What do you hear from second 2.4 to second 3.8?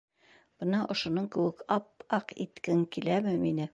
иткең киләме мине?